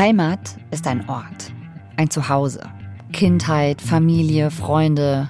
[0.00, 1.52] Heimat ist ein Ort,
[1.98, 2.62] ein Zuhause.
[3.12, 5.28] Kindheit, Familie, Freunde.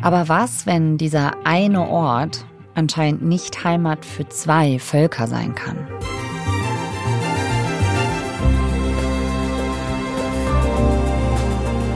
[0.00, 2.46] Aber was, wenn dieser eine Ort
[2.76, 5.76] anscheinend nicht Heimat für zwei Völker sein kann?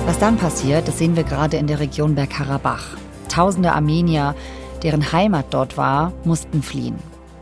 [0.04, 2.96] Was dann passiert, das sehen wir gerade in der Region Bergkarabach.
[3.28, 4.34] Tausende Armenier,
[4.82, 6.96] deren Heimat dort war, mussten fliehen.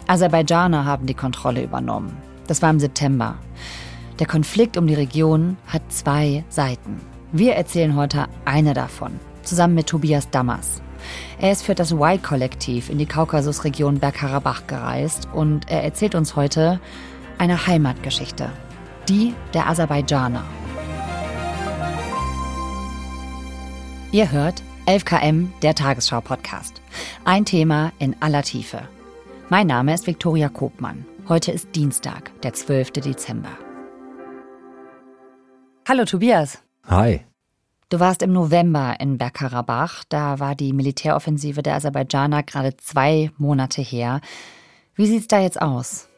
[0.08, 2.14] Aserbaidschaner haben die Kontrolle übernommen.
[2.48, 3.38] Das war im September.
[4.18, 7.00] Der Konflikt um die Region hat zwei Seiten.
[7.32, 10.80] Wir erzählen heute eine davon, zusammen mit Tobias Dammers.
[11.38, 16.80] Er ist für das Y-Kollektiv in die Kaukasusregion Bergkarabach gereist und er erzählt uns heute
[17.36, 18.50] eine Heimatgeschichte,
[19.06, 20.44] die der Aserbaidschaner.
[24.12, 26.80] Ihr hört 11KM, der Tagesschau-Podcast.
[27.26, 28.88] Ein Thema in aller Tiefe.
[29.50, 31.04] Mein Name ist Viktoria Kobmann.
[31.28, 32.92] Heute ist Dienstag, der 12.
[32.92, 33.65] Dezember.
[35.88, 36.58] Hallo Tobias.
[36.88, 37.20] Hi.
[37.90, 40.02] Du warst im November in Bergkarabach.
[40.08, 44.20] Da war die Militäroffensive der Aserbaidschaner gerade zwei Monate her.
[44.96, 46.08] Wie sieht's da jetzt aus?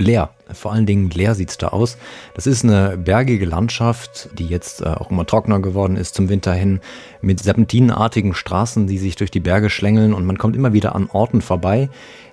[0.00, 0.30] leer.
[0.52, 1.96] Vor allen Dingen leer sieht es da aus.
[2.34, 6.52] Das ist eine bergige Landschaft, die jetzt äh, auch immer trockener geworden ist zum Winter
[6.52, 6.80] hin,
[7.20, 11.08] mit serpentinenartigen Straßen, die sich durch die Berge schlängeln und man kommt immer wieder an
[11.12, 11.88] Orten vorbei,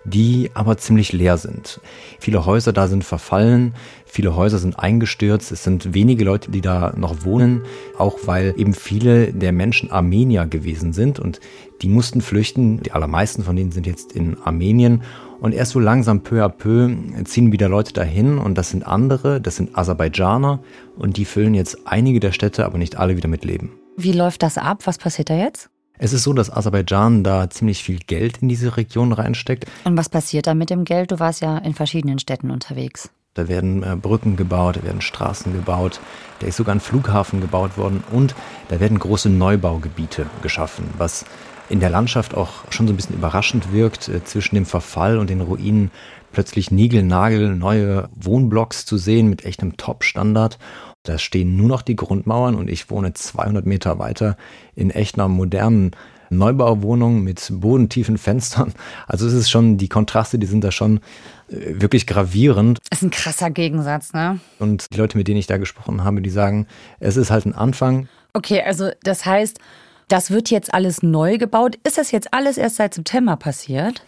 [0.07, 1.81] die aber ziemlich leer sind.
[2.19, 6.93] Viele Häuser da sind verfallen, viele Häuser sind eingestürzt, es sind wenige Leute, die da
[6.95, 7.63] noch wohnen,
[7.97, 11.39] auch weil eben viele der Menschen Armenier gewesen sind und
[11.81, 12.81] die mussten flüchten.
[12.81, 15.03] Die allermeisten von denen sind jetzt in Armenien
[15.41, 16.89] und erst so langsam peu à peu
[17.25, 20.59] ziehen wieder Leute dahin und das sind andere, das sind Aserbaidschaner
[20.97, 23.73] und die füllen jetzt einige der Städte, aber nicht alle wieder mit Leben.
[23.97, 24.81] Wie läuft das ab?
[24.85, 25.69] Was passiert da jetzt?
[25.99, 29.65] Es ist so, dass Aserbaidschan da ziemlich viel Geld in diese Region reinsteckt.
[29.83, 31.11] Und was passiert da mit dem Geld?
[31.11, 33.09] Du warst ja in verschiedenen Städten unterwegs.
[33.33, 35.99] Da werden äh, Brücken gebaut, da werden Straßen gebaut,
[36.39, 38.35] da ist sogar ein Flughafen gebaut worden und
[38.69, 41.25] da werden große Neubaugebiete geschaffen, was
[41.69, 45.29] in der Landschaft auch schon so ein bisschen überraschend wirkt, äh, zwischen dem Verfall und
[45.29, 45.91] den Ruinen
[46.31, 50.57] plötzlich Nigelnagel neue Wohnblocks zu sehen mit echtem Top-Standard.
[51.07, 54.35] Da stehen nur noch die Grundmauern und ich wohne 200 Meter weiter
[54.75, 55.91] in echt einer modernen
[56.29, 58.73] Neubauwohnung mit bodentiefen Fenstern.
[59.07, 60.97] Also es ist schon, die Kontraste, die sind da schon
[61.49, 62.79] äh, wirklich gravierend.
[62.89, 64.39] Das ist ein krasser Gegensatz, ne?
[64.59, 66.67] Und die Leute, mit denen ich da gesprochen habe, die sagen,
[66.99, 68.09] es ist halt ein Anfang.
[68.33, 69.59] Okay, also das heißt,
[70.09, 71.77] das wird jetzt alles neu gebaut.
[71.83, 74.01] Ist das jetzt alles erst seit September passiert?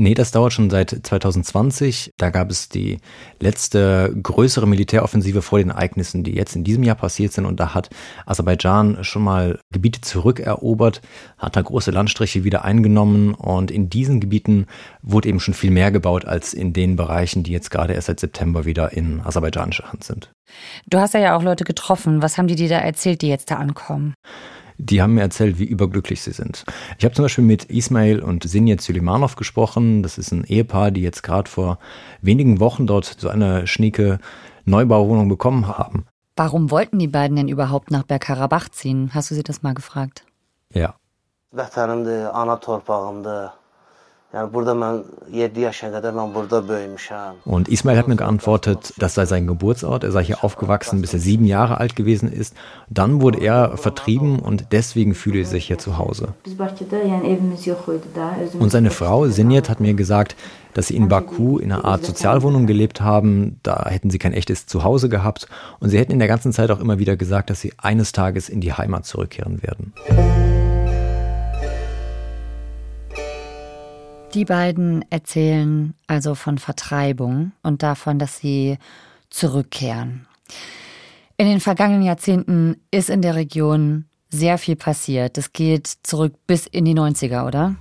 [0.00, 2.14] Nee, das dauert schon seit 2020.
[2.16, 3.00] Da gab es die
[3.38, 7.44] letzte größere Militäroffensive vor den Ereignissen, die jetzt in diesem Jahr passiert sind.
[7.44, 7.90] Und da hat
[8.24, 11.02] Aserbaidschan schon mal Gebiete zurückerobert,
[11.36, 13.34] hat da große Landstriche wieder eingenommen.
[13.34, 14.68] Und in diesen Gebieten
[15.02, 18.20] wurde eben schon viel mehr gebaut als in den Bereichen, die jetzt gerade erst seit
[18.20, 20.32] September wieder in aserbaidschanischer Hand sind.
[20.88, 22.22] Du hast ja auch Leute getroffen.
[22.22, 24.14] Was haben die dir da erzählt, die jetzt da ankommen?
[24.80, 26.64] Die haben mir erzählt, wie überglücklich sie sind.
[26.98, 30.02] Ich habe zum Beispiel mit Ismail und Sinjet Süleymanov gesprochen.
[30.02, 31.78] Das ist ein Ehepaar, die jetzt gerade vor
[32.22, 34.18] wenigen Wochen dort so eine schnieke
[34.64, 36.06] Neubauwohnung bekommen haben.
[36.36, 39.10] Warum wollten die beiden denn überhaupt nach Bergkarabach ziehen?
[39.12, 40.24] Hast du sie das mal gefragt?
[40.72, 40.94] Ja.
[47.44, 51.18] Und Ismail hat mir geantwortet, das sei sein Geburtsort, er sei hier aufgewachsen, bis er
[51.18, 52.54] sieben Jahre alt gewesen ist.
[52.88, 56.34] Dann wurde er vertrieben und deswegen fühle er sich hier zu Hause.
[58.58, 60.36] Und seine Frau Sinjet hat mir gesagt,
[60.74, 63.58] dass sie in Baku in einer Art Sozialwohnung gelebt haben.
[63.64, 65.48] Da hätten sie kein echtes Zuhause gehabt.
[65.80, 68.48] Und sie hätten in der ganzen Zeit auch immer wieder gesagt, dass sie eines Tages
[68.48, 69.92] in die Heimat zurückkehren werden.
[74.34, 78.78] Die beiden erzählen also von Vertreibung und davon, dass sie
[79.28, 80.26] zurückkehren.
[81.36, 85.36] In den vergangenen Jahrzehnten ist in der Region sehr viel passiert.
[85.36, 87.74] Das geht zurück bis in die 90er, oder?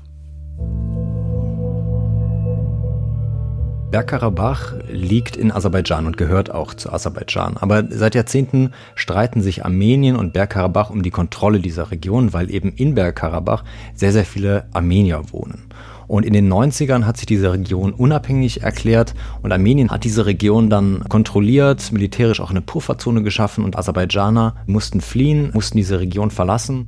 [3.92, 7.58] Bergkarabach liegt in Aserbaidschan und gehört auch zu Aserbaidschan.
[7.58, 12.72] Aber seit Jahrzehnten streiten sich Armenien und Bergkarabach um die Kontrolle dieser Region, weil eben
[12.72, 13.64] in Bergkarabach
[13.94, 15.70] sehr, sehr viele Armenier wohnen.
[16.10, 19.14] Und in den 90ern hat sich diese Region unabhängig erklärt
[19.44, 25.02] und Armenien hat diese Region dann kontrolliert, militärisch auch eine Pufferzone geschaffen und Aserbaidschaner mussten
[25.02, 26.88] fliehen, mussten diese Region verlassen.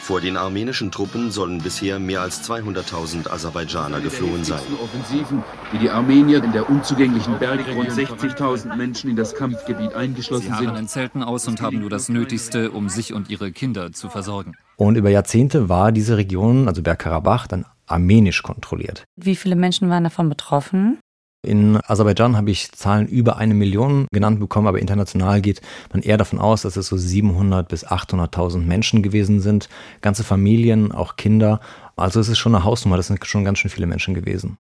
[0.00, 4.58] Vor den armenischen Truppen sollen bisher mehr als 200.000 Aserbaidschaner geflohen sein.
[4.82, 10.52] Offensiven, die die Armenier in der unzugänglichen Berge rund 60.000 Menschen in das Kampfgebiet eingeschlossen
[10.58, 10.76] Sie sind.
[10.76, 14.56] in Zelten aus und haben nur das Nötigste, um sich und ihre Kinder zu versorgen.
[14.82, 19.04] Und über Jahrzehnte war diese Region, also Bergkarabach, dann armenisch kontrolliert.
[19.14, 20.98] Wie viele Menschen waren davon betroffen?
[21.46, 25.60] In Aserbaidschan habe ich Zahlen über eine Million genannt bekommen, aber international geht
[25.92, 29.68] man eher davon aus, dass es so 700 bis 800.000 Menschen gewesen sind.
[30.00, 31.60] Ganze Familien, auch Kinder.
[31.94, 34.58] Also es ist schon eine Hausnummer, das sind schon ganz schön viele Menschen gewesen.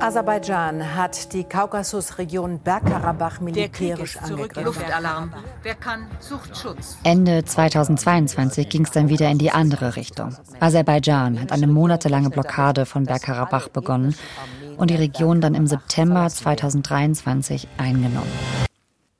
[0.00, 4.64] Aserbaidschan hat die Kaukasusregion Bergkarabach militärisch angegriffen.
[4.64, 5.32] Luftalarm.
[5.62, 6.98] Wer kann, sucht Schutz.
[7.04, 10.36] Ende 2022 ging es dann wieder in die andere Richtung.
[10.60, 14.14] Aserbaidschan hat eine monatelange Blockade von Bergkarabach begonnen
[14.76, 18.32] und die Region dann im September 2023 eingenommen.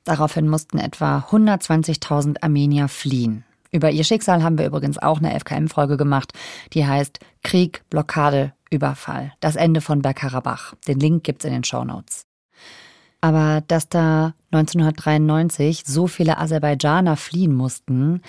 [0.03, 3.43] Daraufhin mussten etwa 120.000 Armenier fliehen.
[3.71, 6.31] Über ihr Schicksal haben wir übrigens auch eine FKM-Folge gemacht,
[6.73, 9.33] die heißt Krieg, Blockade, Überfall.
[9.39, 10.75] Das Ende von Bergkarabach.
[10.87, 12.25] Den Link gibt's in den Show Notes.
[13.21, 18.21] Aber dass da 1993 so viele Aserbaidschaner fliehen mussten,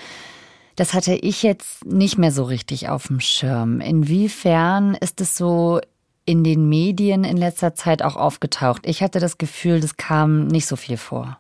[0.76, 3.81] das hatte ich jetzt nicht mehr so richtig auf dem Schirm.
[3.81, 5.81] Inwiefern ist es so
[6.26, 8.82] in den Medien in letzter Zeit auch aufgetaucht?
[8.84, 11.38] Ich hatte das Gefühl, das kam nicht so viel vor.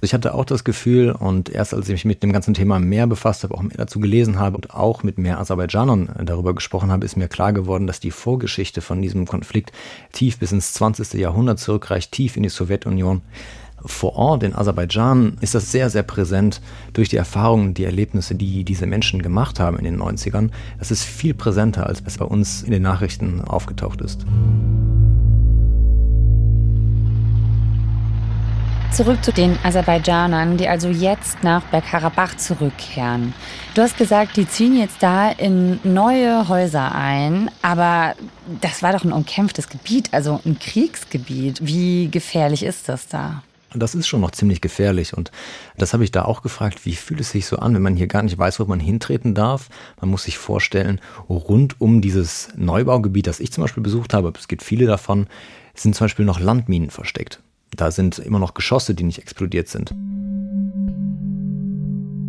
[0.00, 3.06] Ich hatte auch das Gefühl und erst als ich mich mit dem ganzen Thema mehr
[3.06, 7.04] befasst habe, auch mehr dazu gelesen habe und auch mit mehr Aserbaidschanern darüber gesprochen habe,
[7.04, 9.72] ist mir klar geworden, dass die Vorgeschichte von diesem Konflikt
[10.12, 11.14] tief bis ins 20.
[11.14, 13.22] Jahrhundert zurückreicht, tief in die Sowjetunion.
[13.84, 16.60] Vor Ort in Aserbaidschan ist das sehr, sehr präsent
[16.92, 20.50] durch die Erfahrungen, die Erlebnisse, die diese Menschen gemacht haben in den 90ern.
[20.78, 24.24] Das ist viel präsenter, als es bei uns in den Nachrichten aufgetaucht ist.
[28.92, 33.32] Zurück zu den Aserbaidschanern, die also jetzt nach Bergkarabach zurückkehren.
[33.74, 38.14] Du hast gesagt, die ziehen jetzt da in neue Häuser ein, aber
[38.60, 41.66] das war doch ein umkämpftes Gebiet, also ein Kriegsgebiet.
[41.66, 43.42] Wie gefährlich ist das da?
[43.74, 45.32] Das ist schon noch ziemlich gefährlich und
[45.78, 48.08] das habe ich da auch gefragt, wie fühlt es sich so an, wenn man hier
[48.08, 49.70] gar nicht weiß, wo man hintreten darf.
[50.02, 51.00] Man muss sich vorstellen,
[51.30, 55.28] rund um dieses Neubaugebiet, das ich zum Beispiel besucht habe, es gibt viele davon,
[55.74, 57.40] sind zum Beispiel noch Landminen versteckt.
[57.76, 59.94] Da sind immer noch Geschosse, die nicht explodiert sind.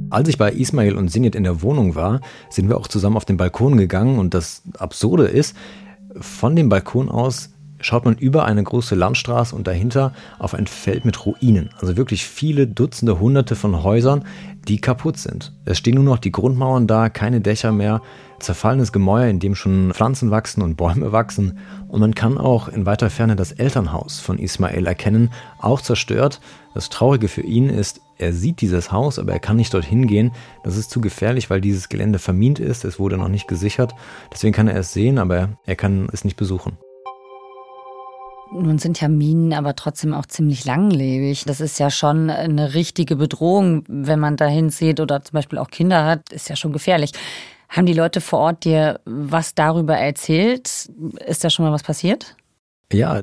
[0.10, 3.26] Als ich bei Ismail und Sinit in der Wohnung war, sind wir auch zusammen auf
[3.26, 5.56] den Balkon gegangen und das Absurde ist,
[6.20, 7.50] von dem Balkon aus
[7.84, 11.70] schaut man über eine große Landstraße und dahinter auf ein Feld mit Ruinen.
[11.80, 14.24] Also wirklich viele Dutzende, Hunderte von Häusern,
[14.68, 15.52] die kaputt sind.
[15.66, 18.02] Es stehen nur noch die Grundmauern da, keine Dächer mehr,
[18.44, 21.58] zerfallenes Gemäuer, in dem schon Pflanzen wachsen und Bäume wachsen.
[21.88, 26.40] Und man kann auch in weiter Ferne das Elternhaus von Ismail erkennen, auch zerstört.
[26.74, 30.32] Das Traurige für ihn ist, er sieht dieses Haus, aber er kann nicht dorthin gehen.
[30.64, 32.86] Das ist zu gefährlich, weil dieses Gelände vermint ist.
[32.86, 33.94] Es wurde noch nicht gesichert.
[34.32, 36.78] Deswegen kann er es sehen, aber er kann es nicht besuchen.
[38.54, 41.46] Nun sind ja Minen aber trotzdem auch ziemlich langlebig.
[41.46, 45.72] Das ist ja schon eine richtige Bedrohung, wenn man dahin sieht oder zum Beispiel auch
[45.72, 47.14] Kinder hat, ist ja schon gefährlich.
[47.74, 50.92] Haben die Leute vor Ort dir was darüber erzählt?
[51.26, 52.36] Ist da schon mal was passiert?
[52.92, 53.22] Ja,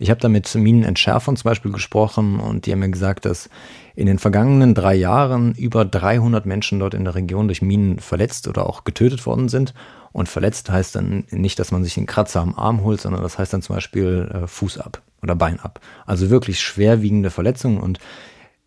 [0.00, 3.48] ich habe da mit Minenentschärfern zum Beispiel gesprochen und die haben mir gesagt, dass
[3.94, 8.48] in den vergangenen drei Jahren über 300 Menschen dort in der Region durch Minen verletzt
[8.48, 9.72] oder auch getötet worden sind.
[10.10, 13.38] Und verletzt heißt dann nicht, dass man sich einen Kratzer am Arm holt, sondern das
[13.38, 15.78] heißt dann zum Beispiel äh, Fuß ab oder Bein ab.
[16.06, 18.00] Also wirklich schwerwiegende Verletzungen und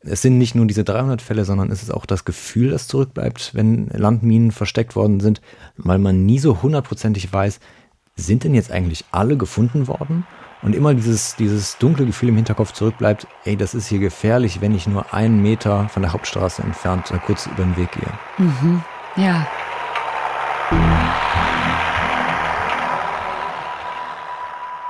[0.06, 3.54] es sind nicht nur diese 300 Fälle, sondern es ist auch das Gefühl, das zurückbleibt,
[3.54, 5.42] wenn Landminen versteckt worden sind,
[5.78, 7.60] weil man nie so hundertprozentig weiß,
[8.15, 10.25] sind denn jetzt eigentlich alle gefunden worden?
[10.62, 14.74] Und immer dieses, dieses dunkle Gefühl im Hinterkopf zurückbleibt, ey, das ist hier gefährlich, wenn
[14.74, 18.12] ich nur einen Meter von der Hauptstraße entfernt kurz über den Weg gehe.
[18.38, 18.82] Mhm.
[19.15, 19.46] Ja.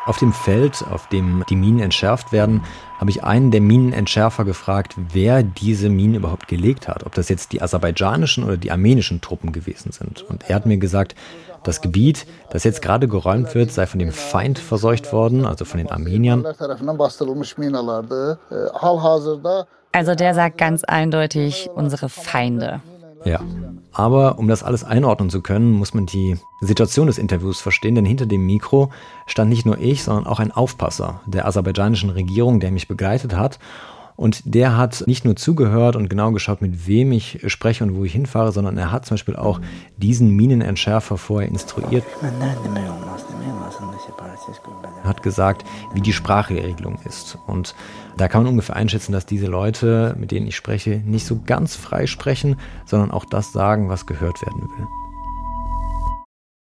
[0.05, 2.63] Auf dem Feld, auf dem die Minen entschärft werden,
[2.99, 7.05] habe ich einen der Minenentschärfer gefragt, wer diese Minen überhaupt gelegt hat.
[7.05, 10.21] Ob das jetzt die aserbaidschanischen oder die armenischen Truppen gewesen sind.
[10.21, 11.15] Und er hat mir gesagt,
[11.63, 15.79] das Gebiet, das jetzt gerade geräumt wird, sei von dem Feind verseucht worden, also von
[15.79, 16.45] den Armeniern.
[19.91, 22.81] Also der sagt ganz eindeutig unsere Feinde.
[23.25, 23.41] Ja.
[23.91, 28.05] Aber um das alles einordnen zu können, muss man die Situation des Interviews verstehen, denn
[28.05, 28.91] hinter dem Mikro
[29.25, 33.57] stand nicht nur ich, sondern auch ein Aufpasser der aserbaidschanischen Regierung, der mich begleitet hat.
[34.15, 38.05] Und der hat nicht nur zugehört und genau geschaut, mit wem ich spreche und wo
[38.05, 39.59] ich hinfahre, sondern er hat zum Beispiel auch
[39.97, 42.03] diesen Minenentschärfer vorher instruiert.
[45.03, 47.37] Er hat gesagt, wie die Sprachregelung ist.
[47.45, 47.75] Und
[48.17, 51.75] da kann man ungefähr einschätzen, dass diese Leute, mit denen ich spreche, nicht so ganz
[51.75, 54.87] frei sprechen, sondern auch das sagen, was gehört werden will.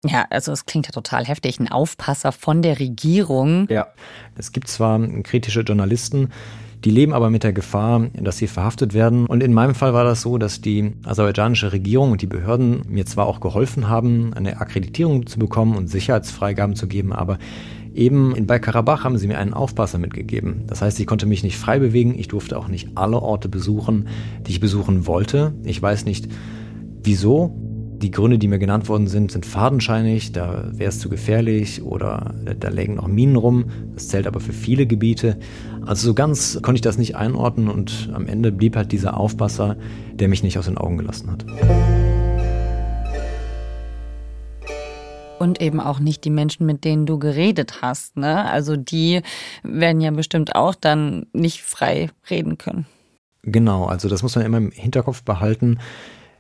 [0.06, 1.60] Ja, also es klingt ja total heftig.
[1.60, 3.68] Ein Aufpasser von der Regierung.
[3.70, 3.88] Ja,
[4.36, 6.30] es gibt zwar kritische Journalisten,
[6.84, 9.26] die leben aber mit der Gefahr, dass sie verhaftet werden.
[9.26, 13.06] Und in meinem Fall war das so, dass die aserbaidschanische Regierung und die Behörden mir
[13.06, 17.38] zwar auch geholfen haben, eine Akkreditierung zu bekommen und Sicherheitsfreigaben zu geben, aber
[17.94, 20.64] Eben in Bergkarabach haben sie mir einen Aufpasser mitgegeben.
[20.66, 24.08] Das heißt, ich konnte mich nicht frei bewegen, ich durfte auch nicht alle Orte besuchen,
[24.48, 25.54] die ich besuchen wollte.
[25.64, 26.28] Ich weiß nicht
[27.04, 27.56] wieso.
[28.04, 32.36] Die Gründe, die mir genannt worden sind, sind fadenscheinig, da wäre es zu gefährlich oder
[32.60, 33.72] da lägen noch Minen rum.
[33.94, 35.38] Das zählt aber für viele Gebiete.
[35.86, 39.78] Also so ganz konnte ich das nicht einordnen und am Ende blieb halt dieser Aufpasser,
[40.12, 41.46] der mich nicht aus den Augen gelassen hat.
[45.40, 48.16] und eben auch nicht die Menschen, mit denen du geredet hast.
[48.16, 48.46] Ne?
[48.46, 49.22] Also die
[49.62, 52.86] werden ja bestimmt auch dann nicht frei reden können.
[53.42, 55.80] Genau, also das muss man immer im Hinterkopf behalten.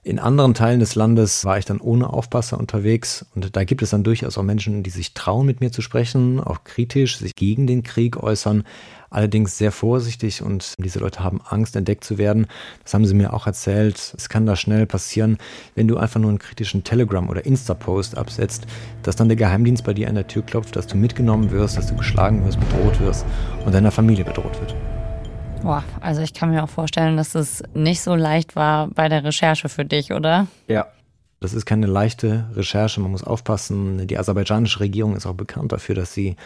[0.06, 3.92] In anderen Teilen des Landes war ich dann ohne Aufpasser unterwegs und da gibt es
[3.92, 7.68] dann durchaus auch Menschen, die sich trauen, mit mir zu sprechen, auch kritisch, sich gegen
[7.68, 8.66] den Krieg äußern,
[9.10, 12.48] allerdings sehr vorsichtig und diese Leute haben Angst, entdeckt zu werden.
[12.84, 14.14] Das haben sie mir auch erzählt.
[14.18, 15.38] Es kann da schnell passieren,
[15.74, 18.68] wenn du einfach nur einen kritischen Telegram- oder Insta-Post absetzt,
[19.04, 21.88] dass dann der Geheimdienst bei dir an der Tür klopft, dass du mitgenommen wirst, dass
[21.88, 23.26] du geschlagen wirst, bedroht wirst
[23.66, 24.76] und deiner Familie bedroht wird.
[25.64, 29.24] Boah, also ich kann mir auch vorstellen, dass es nicht so leicht war bei der
[29.24, 30.48] Recherche für dich, oder?
[30.68, 30.88] Ja.
[31.40, 34.08] Das ist keine leichte Recherche, man muss aufpassen.
[34.08, 36.38] Die aserbaidschanische Regierung ist auch bekannt dafür, dass sie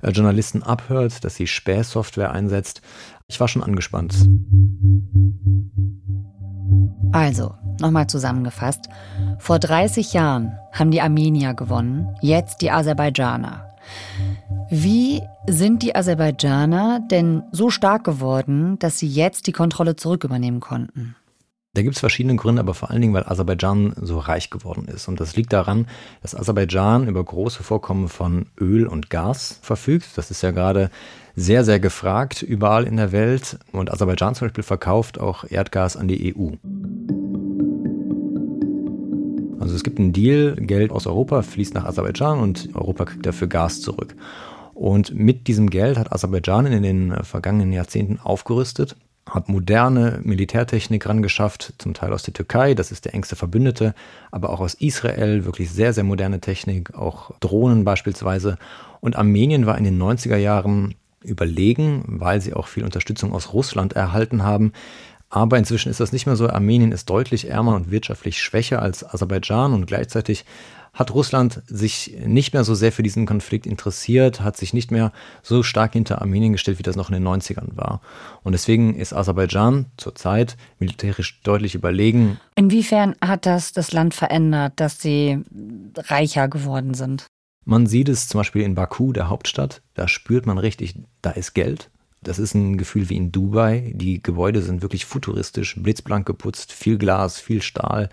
[0.00, 2.80] äh, Journalisten abhört, dass sie Spähsoftware einsetzt.
[3.28, 4.14] Ich war schon angespannt.
[7.12, 8.88] Also, nochmal zusammengefasst.
[9.38, 13.69] Vor 30 Jahren haben die Armenier gewonnen, jetzt die Aserbaidschaner.
[14.70, 21.16] Wie sind die Aserbaidschaner denn so stark geworden, dass sie jetzt die Kontrolle zurückübernehmen konnten?
[21.72, 25.06] Da gibt es verschiedene Gründe, aber vor allen Dingen, weil Aserbaidschan so reich geworden ist.
[25.06, 25.86] Und das liegt daran,
[26.20, 30.06] dass Aserbaidschan über große Vorkommen von Öl und Gas verfügt.
[30.16, 30.90] Das ist ja gerade
[31.36, 33.58] sehr, sehr gefragt überall in der Welt.
[33.70, 36.56] Und Aserbaidschan zum Beispiel verkauft auch Erdgas an die EU.
[39.60, 43.46] Also es gibt einen Deal, Geld aus Europa fließt nach Aserbaidschan und Europa kriegt dafür
[43.46, 44.16] Gas zurück.
[44.74, 48.96] Und mit diesem Geld hat Aserbaidschan in den vergangenen Jahrzehnten aufgerüstet
[49.30, 53.94] hat moderne Militärtechnik rangeschafft, zum Teil aus der Türkei, das ist der engste Verbündete,
[54.30, 58.58] aber auch aus Israel, wirklich sehr, sehr moderne Technik, auch Drohnen beispielsweise.
[59.00, 63.92] Und Armenien war in den 90er Jahren überlegen, weil sie auch viel Unterstützung aus Russland
[63.92, 64.72] erhalten haben.
[65.30, 66.48] Aber inzwischen ist das nicht mehr so.
[66.48, 70.44] Armenien ist deutlich ärmer und wirtschaftlich schwächer als Aserbaidschan und gleichzeitig
[70.92, 75.12] hat Russland sich nicht mehr so sehr für diesen Konflikt interessiert, hat sich nicht mehr
[75.40, 78.00] so stark hinter Armenien gestellt, wie das noch in den 90ern war.
[78.42, 82.40] Und deswegen ist Aserbaidschan zurzeit militärisch deutlich überlegen.
[82.56, 85.44] Inwiefern hat das das Land verändert, dass sie
[85.96, 87.26] reicher geworden sind?
[87.64, 89.82] Man sieht es zum Beispiel in Baku, der Hauptstadt.
[89.94, 91.89] Da spürt man richtig, da ist Geld.
[92.22, 93.92] Das ist ein Gefühl wie in Dubai.
[93.94, 98.10] Die Gebäude sind wirklich futuristisch, blitzblank geputzt, viel Glas, viel Stahl,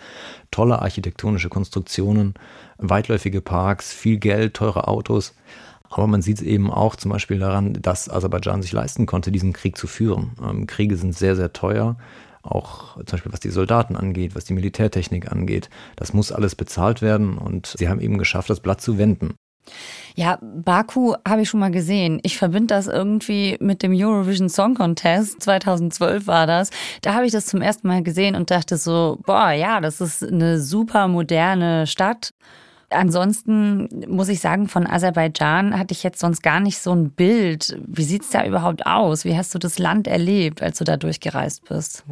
[0.49, 2.35] tolle architektonische Konstruktionen,
[2.77, 5.35] weitläufige Parks, viel Geld, teure Autos.
[5.89, 9.51] Aber man sieht es eben auch zum Beispiel daran, dass Aserbaidschan sich leisten konnte, diesen
[9.51, 10.31] Krieg zu führen.
[10.41, 11.97] Ähm, Kriege sind sehr, sehr teuer.
[12.43, 15.69] Auch zum Beispiel was die Soldaten angeht, was die Militärtechnik angeht.
[15.97, 19.35] Das muss alles bezahlt werden und sie haben eben geschafft, das Blatt zu wenden.
[20.15, 22.19] Ja, Baku habe ich schon mal gesehen.
[22.23, 25.43] Ich verbinde das irgendwie mit dem Eurovision Song Contest.
[25.43, 26.71] 2012 war das.
[27.01, 30.23] Da habe ich das zum ersten Mal gesehen und dachte so, boah, ja, das ist
[30.23, 32.31] eine super moderne Stadt.
[32.89, 37.77] Ansonsten muss ich sagen, von Aserbaidschan hatte ich jetzt sonst gar nicht so ein Bild.
[37.85, 39.25] Wie sieht's da überhaupt aus?
[39.25, 42.05] Wie hast du das Land erlebt, als du da durchgereist bist?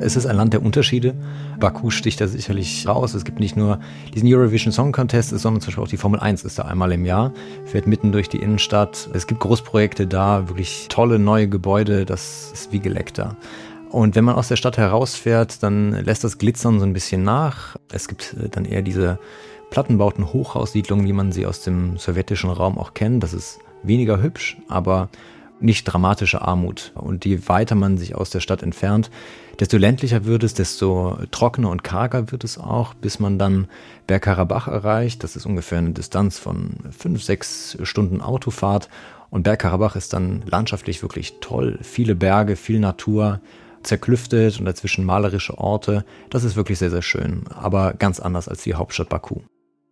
[0.00, 1.14] Es ist ein Land der Unterschiede.
[1.58, 3.14] Baku sticht da sicherlich raus.
[3.14, 3.80] Es gibt nicht nur
[4.14, 7.04] diesen Eurovision Song Contest, sondern zum Beispiel auch die Formel 1 ist da einmal im
[7.04, 7.32] Jahr,
[7.64, 9.08] fährt mitten durch die Innenstadt.
[9.12, 13.36] Es gibt Großprojekte da, wirklich tolle neue Gebäude, das ist wie geleckt da.
[13.90, 17.76] Und wenn man aus der Stadt herausfährt, dann lässt das Glitzern so ein bisschen nach.
[17.90, 19.18] Es gibt äh, dann eher diese
[19.70, 23.22] Plattenbauten, Hochhaussiedlungen, wie man sie aus dem sowjetischen Raum auch kennt.
[23.24, 25.08] Das ist weniger hübsch, aber
[25.60, 26.92] nicht dramatische Armut.
[26.94, 29.10] Und je weiter man sich aus der Stadt entfernt,
[29.58, 33.68] desto ländlicher wird es, desto trockener und karger wird es auch, bis man dann
[34.06, 35.24] Bergkarabach erreicht.
[35.24, 38.88] Das ist ungefähr eine Distanz von fünf, sechs Stunden Autofahrt.
[39.30, 41.78] Und Bergkarabach ist dann landschaftlich wirklich toll.
[41.82, 43.40] Viele Berge, viel Natur,
[43.82, 46.04] zerklüftet und dazwischen malerische Orte.
[46.30, 49.40] Das ist wirklich sehr, sehr schön, aber ganz anders als die Hauptstadt Baku.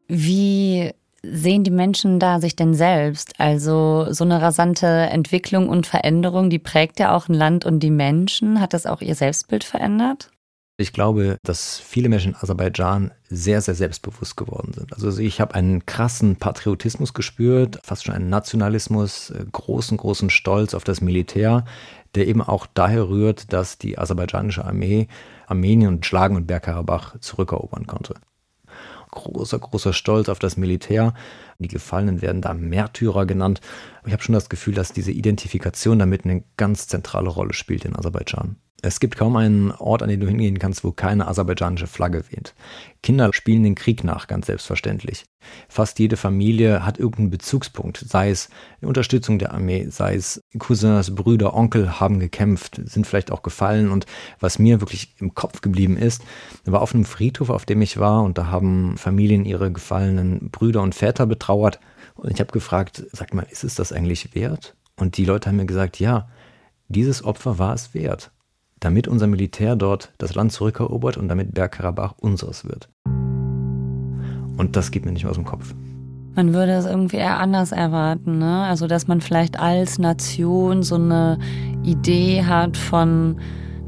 [0.08, 0.92] Wie
[1.32, 3.34] sehen die Menschen da sich denn selbst?
[3.38, 7.90] Also so eine rasante Entwicklung und Veränderung, die prägt ja auch ein Land und die
[7.90, 8.60] Menschen.
[8.60, 10.30] Hat das auch ihr Selbstbild verändert?
[10.78, 14.92] Ich glaube, dass viele Menschen in Aserbaidschan sehr, sehr selbstbewusst geworden sind.
[14.92, 20.74] Also ich habe einen krassen Patriotismus gespürt, fast schon einen Nationalismus, äh, großen, großen Stolz
[20.74, 21.64] auf das Militär,
[22.14, 25.08] der eben auch daher rührt, dass die aserbaidschanische Armee
[25.46, 28.14] Armenien und Schlagen und Bergkarabach zurückerobern konnte.
[29.10, 31.14] Großer, großer Stolz auf das Militär.
[31.58, 33.60] Die Gefallenen werden da Märtyrer genannt.
[34.04, 37.96] Ich habe schon das Gefühl, dass diese Identifikation damit eine ganz zentrale Rolle spielt in
[37.96, 38.56] Aserbaidschan.
[38.82, 42.54] Es gibt kaum einen Ort, an den du hingehen kannst, wo keine aserbaidschanische Flagge weht.
[43.02, 45.24] Kinder spielen den Krieg nach, ganz selbstverständlich.
[45.68, 48.50] Fast jede Familie hat irgendeinen Bezugspunkt, sei es
[48.82, 53.90] die Unterstützung der Armee, sei es Cousins, Brüder, Onkel haben gekämpft, sind vielleicht auch gefallen.
[53.90, 54.04] Und
[54.40, 56.22] was mir wirklich im Kopf geblieben ist,
[56.66, 60.82] war auf einem Friedhof, auf dem ich war, und da haben Familien ihre gefallenen Brüder
[60.82, 61.80] und Väter betrauert.
[62.14, 64.76] Und ich habe gefragt, sag mal, ist es das eigentlich wert?
[64.96, 66.28] Und die Leute haben mir gesagt, ja,
[66.88, 68.30] dieses Opfer war es wert
[68.86, 72.88] damit unser Militär dort das Land zurückerobert und damit Bergkarabach unseres wird.
[74.56, 75.74] Und das geht mir nicht mehr aus dem Kopf.
[76.36, 78.62] Man würde es irgendwie eher anders erwarten, ne?
[78.62, 81.40] Also, dass man vielleicht als Nation so eine
[81.82, 83.40] Idee hat von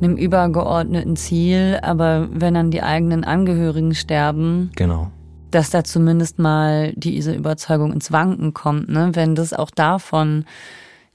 [0.02, 5.12] einem übergeordneten Ziel, aber wenn dann die eigenen Angehörigen sterben, genau.
[5.52, 9.10] dass da zumindest mal diese Überzeugung ins Wanken kommt, ne?
[9.12, 10.44] Wenn das auch davon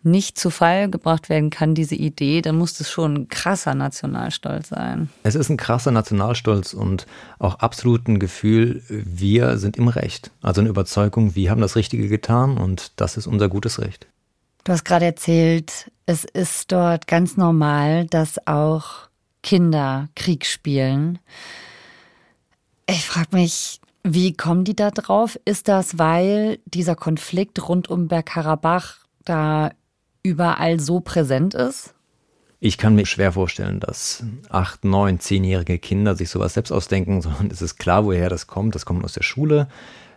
[0.06, 4.70] nicht zu Fall gebracht werden kann, diese Idee, dann muss das schon ein krasser Nationalstolz
[4.70, 5.10] sein.
[5.24, 7.06] Es ist ein krasser Nationalstolz und
[7.40, 10.32] auch absolut ein Gefühl, wir sind im Recht.
[10.42, 14.08] Also eine Überzeugung, wir haben das Richtige getan und das ist unser gutes Recht.
[14.64, 19.10] Du hast gerade erzählt, es ist dort ganz normal, dass auch
[19.42, 21.20] Kinder Krieg spielen.
[22.90, 25.40] Ich frage mich, wie kommen die da drauf?
[25.46, 29.72] Ist das, weil dieser Konflikt rund um Bergkarabach da
[30.24, 31.94] überall so präsent ist?
[32.60, 37.51] Ich kann mir schwer vorstellen, dass acht, neun, zehnjährige Kinder sich sowas selbst ausdenken, sondern
[37.51, 38.74] es ist klar, woher das kommt.
[38.74, 39.68] Das kommt aus der Schule,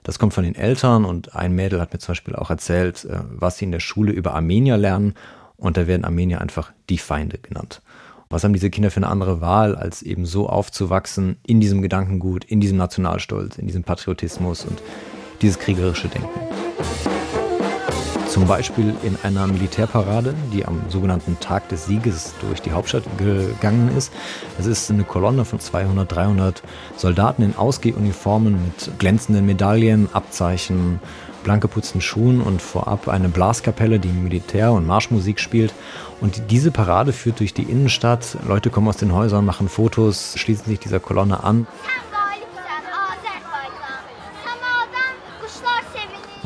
[0.04, 3.18] das kommt von den Eltern und ein Mädel hat mir zum Beispiel auch erzählt, äh,
[3.28, 5.14] was sie in der Schule über Armenier lernen
[5.56, 7.82] und da werden Armenier einfach die Feinde genannt.
[8.28, 12.44] Was haben diese Kinder für eine andere Wahl, als eben so aufzuwachsen in diesem Gedankengut,
[12.44, 14.80] in diesem Nationalstolz, in diesem Patriotismus und
[15.42, 17.15] dieses kriegerische Denken?
[18.36, 23.90] Zum Beispiel in einer Militärparade, die am sogenannten Tag des Sieges durch die Hauptstadt gegangen
[23.96, 24.12] ist.
[24.58, 26.62] Es ist eine Kolonne von 200, 300
[26.98, 31.00] Soldaten in Ausgehuniformen mit glänzenden Medaillen, Abzeichen,
[31.44, 35.72] blank geputzten Schuhen und vorab eine Blaskapelle, die Militär- und Marschmusik spielt.
[36.20, 38.36] Und diese Parade führt durch die Innenstadt.
[38.46, 41.66] Leute kommen aus den Häusern, machen Fotos, schließen sich dieser Kolonne an.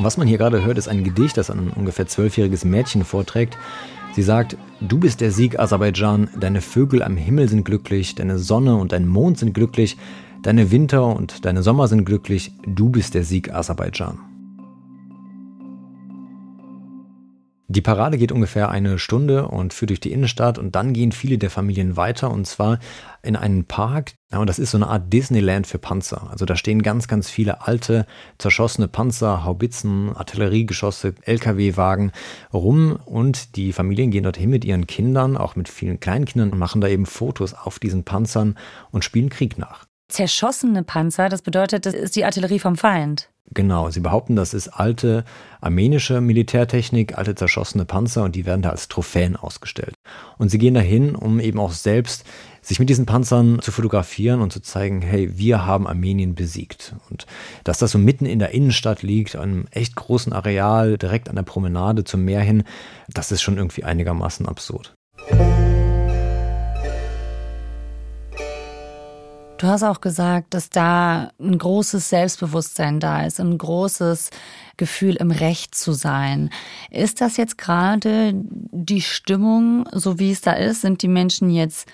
[0.01, 3.59] Und was man hier gerade hört, ist ein Gedicht, das ein ungefähr zwölfjähriges Mädchen vorträgt.
[4.15, 8.77] Sie sagt, du bist der Sieg Aserbaidschan, deine Vögel am Himmel sind glücklich, deine Sonne
[8.77, 9.99] und dein Mond sind glücklich,
[10.41, 14.30] deine Winter und deine Sommer sind glücklich, du bist der Sieg Aserbaidschan.
[17.73, 21.39] Die Parade geht ungefähr eine Stunde und führt durch die Innenstadt und dann gehen viele
[21.39, 22.81] der Familien weiter und zwar
[23.23, 24.15] in einen Park.
[24.33, 26.29] Ja, und das ist so eine Art Disneyland für Panzer.
[26.33, 28.07] Also da stehen ganz, ganz viele alte,
[28.39, 32.11] zerschossene Panzer, Haubitzen, Artilleriegeschosse, LKW-Wagen
[32.53, 36.81] rum und die Familien gehen dorthin mit ihren Kindern, auch mit vielen Kleinkindern und machen
[36.81, 38.59] da eben Fotos auf diesen Panzern
[38.91, 39.87] und spielen Krieg nach.
[40.11, 43.29] Zerschossene Panzer, das bedeutet, das ist die Artillerie vom Feind.
[43.53, 45.25] Genau, sie behaupten, das ist alte
[45.61, 49.95] armenische Militärtechnik, alte zerschossene Panzer und die werden da als Trophäen ausgestellt.
[50.39, 52.25] Und sie gehen dahin, um eben auch selbst
[52.63, 56.95] sich mit diesen Panzern zu fotografieren und zu zeigen, hey, wir haben Armenien besiegt.
[57.11, 57.27] Und
[57.65, 61.43] dass das so mitten in der Innenstadt liegt, einem echt großen Areal, direkt an der
[61.43, 62.63] Promenade zum Meer hin,
[63.09, 64.95] das ist schon irgendwie einigermaßen absurd.
[69.61, 74.31] Du hast auch gesagt, dass da ein großes Selbstbewusstsein da ist, ein großes
[74.79, 76.49] Gefühl, im Recht zu sein.
[76.91, 80.81] Ist das jetzt gerade die Stimmung, so wie es da ist?
[80.81, 81.87] Sind die Menschen jetzt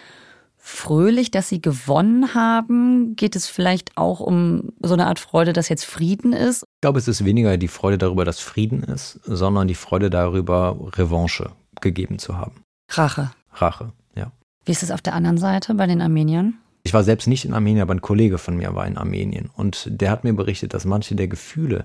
[0.56, 3.16] fröhlich, dass sie gewonnen haben?
[3.16, 6.62] Geht es vielleicht auch um so eine Art Freude, dass jetzt Frieden ist?
[6.62, 10.78] Ich glaube, es ist weniger die Freude darüber, dass Frieden ist, sondern die Freude darüber,
[10.92, 11.50] Revanche
[11.80, 12.62] gegeben zu haben.
[12.92, 13.32] Rache.
[13.54, 14.30] Rache, ja.
[14.64, 16.58] Wie ist es auf der anderen Seite bei den Armeniern?
[16.86, 19.50] Ich war selbst nicht in Armenien, aber ein Kollege von mir war in Armenien.
[19.56, 21.84] Und der hat mir berichtet, dass manche der Gefühle,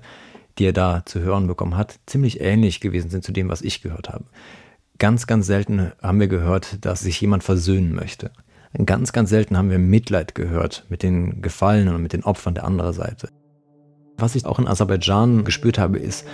[0.58, 3.82] die er da zu hören bekommen hat, ziemlich ähnlich gewesen sind zu dem, was ich
[3.82, 4.26] gehört habe.
[5.00, 8.30] Ganz, ganz selten haben wir gehört, dass sich jemand versöhnen möchte.
[8.86, 12.62] Ganz, ganz selten haben wir Mitleid gehört mit den Gefallenen und mit den Opfern der
[12.62, 13.28] anderen Seite.
[14.18, 16.28] Was ich auch in Aserbaidschan gespürt habe, ist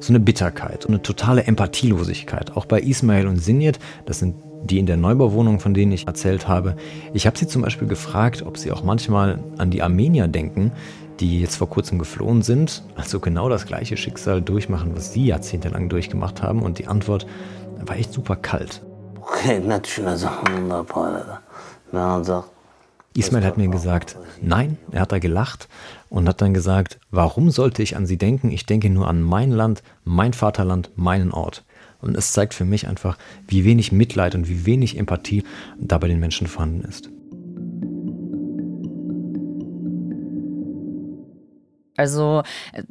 [0.00, 2.58] so eine Bitterkeit, eine totale Empathielosigkeit.
[2.58, 6.48] Auch bei Ismail und Sinjet, das sind die in der Neubauwohnung, von denen ich erzählt
[6.48, 6.76] habe.
[7.12, 10.72] Ich habe sie zum Beispiel gefragt, ob sie auch manchmal an die Armenier denken,
[11.20, 15.88] die jetzt vor kurzem geflohen sind, also genau das gleiche Schicksal durchmachen, was sie jahrzehntelang
[15.88, 16.62] durchgemacht haben.
[16.62, 17.26] Und die Antwort
[17.84, 18.82] war echt super kalt.
[23.14, 25.68] Ismail hat mir gesagt, nein, er hat da gelacht
[26.12, 28.50] und hat dann gesagt, warum sollte ich an sie denken?
[28.50, 31.64] Ich denke nur an mein Land, mein Vaterland, meinen Ort.
[32.02, 33.16] Und es zeigt für mich einfach,
[33.48, 35.42] wie wenig Mitleid und wie wenig Empathie
[35.78, 37.08] da bei den Menschen vorhanden ist.
[41.96, 42.42] Also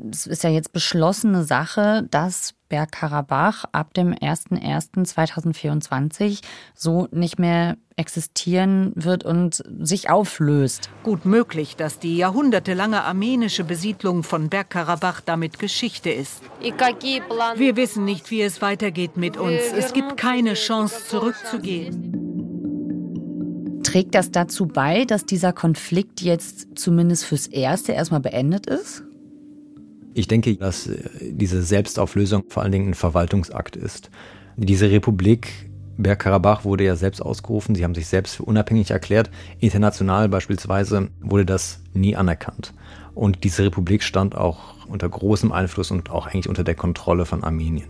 [0.10, 6.40] es ist ja jetzt beschlossene Sache, dass Bergkarabach ab dem 01.01.2024
[6.74, 10.90] so nicht mehr existieren wird und sich auflöst.
[11.04, 16.42] Gut möglich, dass die jahrhundertelange armenische Besiedlung von Bergkarabach damit Geschichte ist.
[16.62, 19.60] Wir wissen nicht, wie es weitergeht mit uns.
[19.78, 22.20] Es gibt keine Chance, zurückzugehen.
[23.84, 29.04] Trägt das dazu bei, dass dieser Konflikt jetzt zumindest fürs Erste erstmal beendet ist?
[30.14, 34.10] Ich denke, dass äh, diese Selbstauflösung vor allen Dingen ein Verwaltungsakt ist.
[34.58, 39.30] Diese Republik Bergkarabach wurde ja selbst ausgerufen, sie haben sich selbst für unabhängig erklärt.
[39.60, 42.74] International beispielsweise wurde das nie anerkannt.
[43.14, 47.44] Und diese Republik stand auch unter großem Einfluss und auch eigentlich unter der Kontrolle von
[47.44, 47.90] Armenien.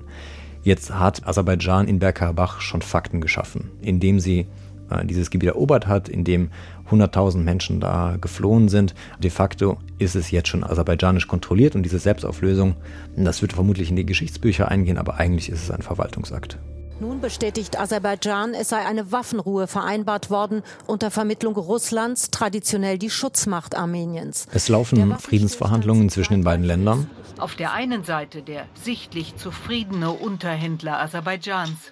[0.64, 4.48] Jetzt hat Aserbaidschan in Bergkarabach schon Fakten geschaffen, indem sie
[4.90, 6.50] äh, dieses Gebiet erobert hat, in dem
[6.92, 8.94] 100.000 Menschen da geflohen sind.
[9.20, 12.76] De facto ist es jetzt schon aserbaidschanisch kontrolliert und diese Selbstauflösung,
[13.16, 16.58] das wird vermutlich in die Geschichtsbücher eingehen, aber eigentlich ist es ein Verwaltungsakt.
[17.02, 23.76] Nun bestätigt Aserbaidschan, es sei eine Waffenruhe vereinbart worden unter Vermittlung Russlands, traditionell die Schutzmacht
[23.76, 24.46] Armeniens.
[24.54, 27.10] Es laufen Friedensverhandlungen zwischen den beiden Ländern.
[27.40, 31.92] Auf der einen Seite der sichtlich zufriedene Unterhändler Aserbaidschans,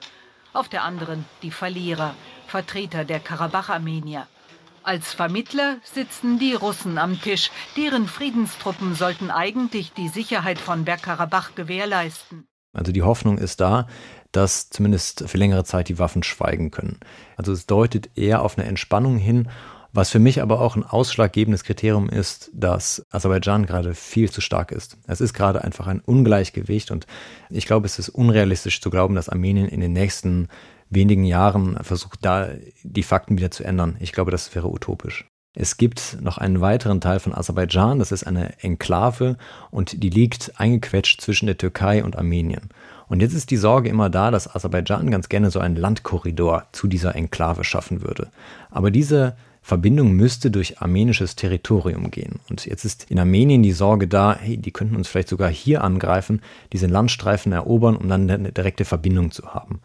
[0.54, 2.14] auf der anderen die Verlierer,
[2.46, 4.28] Vertreter der Karabach-Armenier.
[4.84, 7.52] Als Vermittler sitzen die Russen am Tisch.
[7.76, 12.48] Deren Friedenstruppen sollten eigentlich die Sicherheit von Bergkarabach gewährleisten.
[12.74, 13.88] Also die Hoffnung ist da,
[14.32, 17.00] dass zumindest für längere Zeit die Waffen schweigen können.
[17.36, 19.50] Also es deutet eher auf eine Entspannung hin,
[19.92, 24.72] was für mich aber auch ein ausschlaggebendes Kriterium ist, dass Aserbaidschan gerade viel zu stark
[24.72, 24.98] ist.
[25.08, 27.08] Es ist gerade einfach ein Ungleichgewicht und
[27.50, 30.48] ich glaube, es ist unrealistisch zu glauben, dass Armenien in den nächsten
[30.90, 32.50] wenigen Jahren versucht, da
[32.84, 33.98] die Fakten wieder zu ändern.
[34.00, 35.30] Ich glaube, das wäre utopisch.
[35.56, 39.38] Es gibt noch einen weiteren Teil von Aserbaidschan, das ist eine Enklave
[39.72, 42.70] und die liegt eingequetscht zwischen der Türkei und Armenien.
[43.08, 46.88] Und jetzt ist die Sorge immer da, dass Aserbaidschan ganz gerne so einen Landkorridor zu
[46.88, 48.30] dieser Enklave schaffen würde.
[48.70, 52.40] Aber diese Verbindung müsste durch armenisches Territorium gehen.
[52.50, 55.84] Und jetzt ist in Armenien die Sorge da, hey, die könnten uns vielleicht sogar hier
[55.84, 59.82] angreifen, diesen Landstreifen erobern, um dann eine direkte Verbindung zu haben.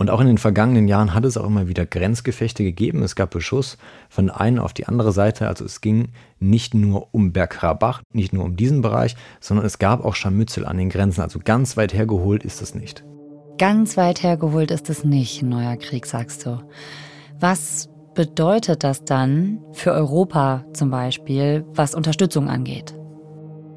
[0.00, 3.02] Und auch in den vergangenen Jahren hat es auch immer wieder Grenzgefechte gegeben.
[3.02, 3.76] Es gab Beschuss
[4.08, 5.46] von einer auf die andere Seite.
[5.46, 6.08] Also es ging
[6.38, 10.78] nicht nur um Bergkarabach, nicht nur um diesen Bereich, sondern es gab auch Scharmützel an
[10.78, 11.20] den Grenzen.
[11.20, 13.04] Also ganz weit hergeholt ist es nicht.
[13.58, 16.62] Ganz weit hergeholt ist es nicht, neuer Krieg, sagst du.
[17.38, 22.94] Was bedeutet das dann für Europa zum Beispiel, was Unterstützung angeht?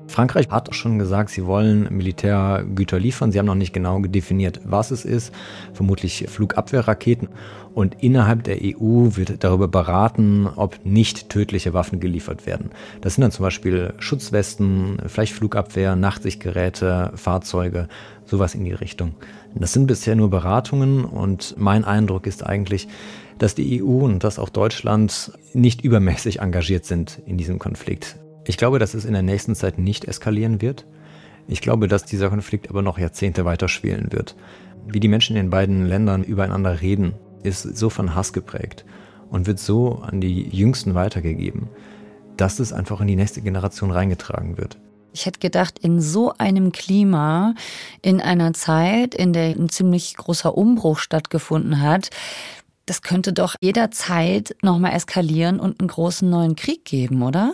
[0.08, 3.32] Frankreich hat schon gesagt, sie wollen Militärgüter liefern.
[3.32, 5.34] Sie haben noch nicht genau definiert, was es ist.
[5.74, 7.30] Vermutlich Flugabwehrraketen.
[7.74, 12.70] Und innerhalb der EU wird darüber beraten, ob nicht tödliche Waffen geliefert werden.
[13.02, 17.88] Das sind dann zum Beispiel Schutzwesten, vielleicht Flugabwehr, Nachtsichtgeräte, Fahrzeuge,
[18.26, 19.16] sowas in die Richtung.
[19.56, 22.88] Das sind bisher nur Beratungen und mein Eindruck ist eigentlich,
[23.40, 28.18] dass die EU und dass auch Deutschland nicht übermäßig engagiert sind in diesem Konflikt.
[28.46, 30.86] Ich glaube, dass es in der nächsten Zeit nicht eskalieren wird.
[31.48, 34.36] Ich glaube, dass dieser Konflikt aber noch Jahrzehnte weiter schwelen wird.
[34.88, 38.86] Wie die Menschen in den beiden Ländern übereinander reden, ist so von Hass geprägt
[39.30, 41.70] und wird so an die Jüngsten weitergegeben,
[42.38, 44.78] dass es einfach in die nächste Generation reingetragen wird.
[45.14, 47.54] Ich hätte gedacht, in so einem Klima,
[48.02, 52.10] in einer Zeit, in der ein ziemlich großer Umbruch stattgefunden hat,
[52.86, 57.54] das könnte doch jederzeit nochmal eskalieren und einen großen neuen Krieg geben, oder?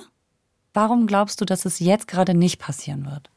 [0.73, 3.29] Warum glaubst du, dass es jetzt gerade nicht passieren wird?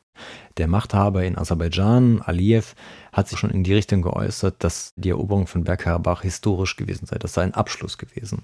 [0.59, 2.75] Der Machthaber in Aserbaidschan, Aliyev,
[3.13, 7.17] hat sich schon in die Richtung geäußert, dass die Eroberung von Bergkarabach historisch gewesen sei.
[7.19, 8.43] Das sei ein Abschluss gewesen.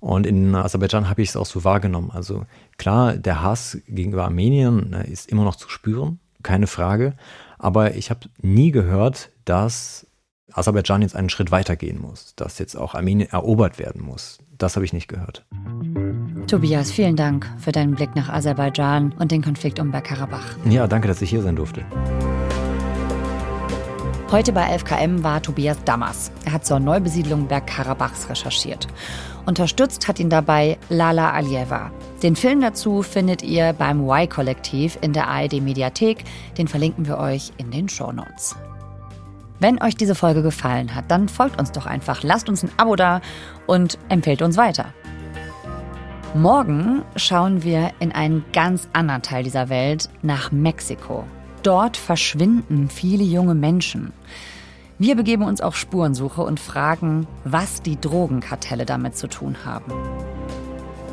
[0.00, 2.10] Und in Aserbaidschan habe ich es auch so wahrgenommen.
[2.10, 2.46] Also
[2.78, 7.14] klar, der Hass gegenüber Armenien ne, ist immer noch zu spüren, keine Frage.
[7.58, 10.06] Aber ich habe nie gehört, dass
[10.52, 14.38] Aserbaidschan jetzt einen Schritt weitergehen muss, dass jetzt auch Armenien erobert werden muss.
[14.62, 15.44] Das habe ich nicht gehört.
[16.46, 20.56] Tobias, vielen Dank für deinen Blick nach Aserbaidschan und den Konflikt um Bergkarabach.
[20.66, 21.84] Ja, danke, dass ich hier sein durfte.
[24.30, 26.30] Heute bei 11KM war Tobias Dammers.
[26.44, 28.86] Er hat zur Neubesiedlung Bergkarabachs recherchiert.
[29.46, 31.90] Unterstützt hat ihn dabei Lala Alieva.
[32.22, 36.22] Den Film dazu findet ihr beim Y-Kollektiv in der ARD-Mediathek.
[36.56, 38.54] Den verlinken wir euch in den Shownotes.
[39.62, 42.96] Wenn euch diese Folge gefallen hat, dann folgt uns doch einfach, lasst uns ein Abo
[42.96, 43.20] da
[43.66, 44.92] und empfehlt uns weiter.
[46.34, 51.24] Morgen schauen wir in einen ganz anderen Teil dieser Welt, nach Mexiko.
[51.62, 54.12] Dort verschwinden viele junge Menschen.
[54.98, 59.92] Wir begeben uns auf Spurensuche und fragen, was die Drogenkartelle damit zu tun haben.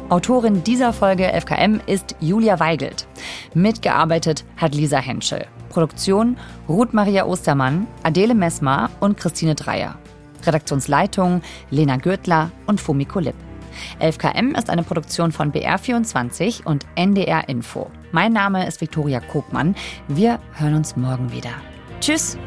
[0.10, 3.06] Autorin dieser Folge FKM ist Julia Weigelt.
[3.54, 5.46] Mitgearbeitet hat Lisa Henschel.
[5.70, 9.98] Produktion Ruth Maria Ostermann, Adele Messmer und Christine Dreier.
[10.46, 13.36] Redaktionsleitung Lena Gürtler und Fumiko Lipp.
[14.02, 17.90] 11KM ist eine Produktion von BR24 und NDR Info.
[18.12, 19.76] Mein Name ist Viktoria Kogmann.
[20.08, 21.52] Wir hören uns morgen wieder.
[22.00, 22.38] Tschüss!